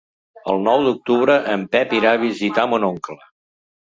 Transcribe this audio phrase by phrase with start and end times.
[0.51, 3.19] El nou d'octubre en Pep irà a visitar mon oncle.